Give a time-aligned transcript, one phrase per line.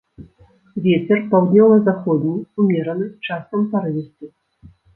[0.85, 4.35] Вецер паўднёва-заходні ўмераны, часам парывісты.